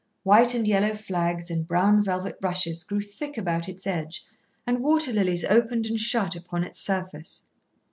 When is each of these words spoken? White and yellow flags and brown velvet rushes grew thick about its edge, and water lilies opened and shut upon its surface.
White 0.23 0.55
and 0.55 0.67
yellow 0.67 0.95
flags 0.95 1.51
and 1.51 1.67
brown 1.67 2.01
velvet 2.01 2.35
rushes 2.41 2.83
grew 2.83 3.01
thick 3.01 3.37
about 3.37 3.69
its 3.69 3.85
edge, 3.85 4.25
and 4.65 4.79
water 4.79 5.13
lilies 5.13 5.45
opened 5.45 5.85
and 5.85 5.99
shut 5.99 6.35
upon 6.35 6.63
its 6.63 6.79
surface. 6.79 7.45